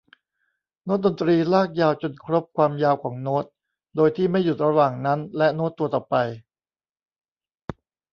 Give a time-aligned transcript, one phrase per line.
[0.85, 3.45] โน้ตดนตรีลากยาวจนครบความยาวของโน้ต
[3.95, 6.15] โดยที่ไม่หยุดระหว่างนั้นและโน้ตตัวต่อไป